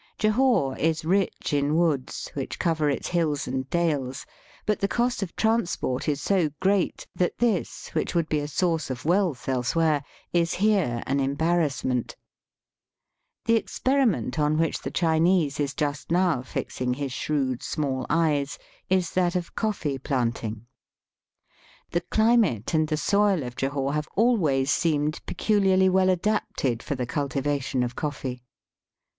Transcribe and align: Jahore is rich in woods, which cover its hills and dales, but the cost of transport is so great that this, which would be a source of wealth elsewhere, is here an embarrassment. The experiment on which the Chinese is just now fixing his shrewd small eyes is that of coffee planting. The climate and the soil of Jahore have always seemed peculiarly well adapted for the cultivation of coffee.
Jahore 0.17 0.75
is 0.79 1.05
rich 1.05 1.53
in 1.53 1.75
woods, 1.75 2.31
which 2.33 2.57
cover 2.57 2.89
its 2.89 3.09
hills 3.09 3.47
and 3.47 3.69
dales, 3.69 4.25
but 4.65 4.79
the 4.79 4.87
cost 4.87 5.21
of 5.21 5.35
transport 5.35 6.09
is 6.09 6.19
so 6.19 6.49
great 6.59 7.05
that 7.15 7.37
this, 7.37 7.89
which 7.89 8.15
would 8.15 8.27
be 8.27 8.39
a 8.39 8.47
source 8.47 8.89
of 8.89 9.05
wealth 9.05 9.47
elsewhere, 9.47 10.01
is 10.33 10.55
here 10.55 11.03
an 11.05 11.19
embarrassment. 11.19 12.15
The 13.45 13.57
experiment 13.57 14.39
on 14.39 14.57
which 14.57 14.79
the 14.81 14.89
Chinese 14.89 15.59
is 15.59 15.75
just 15.75 16.09
now 16.11 16.41
fixing 16.41 16.95
his 16.95 17.13
shrewd 17.13 17.61
small 17.61 18.07
eyes 18.09 18.57
is 18.89 19.11
that 19.11 19.35
of 19.35 19.53
coffee 19.53 19.99
planting. 19.99 20.65
The 21.91 22.01
climate 22.01 22.73
and 22.73 22.87
the 22.87 22.97
soil 22.97 23.43
of 23.43 23.55
Jahore 23.55 23.93
have 23.93 24.07
always 24.15 24.71
seemed 24.71 25.23
peculiarly 25.27 25.89
well 25.89 26.09
adapted 26.09 26.81
for 26.81 26.95
the 26.95 27.05
cultivation 27.05 27.83
of 27.83 27.95
coffee. 27.95 28.41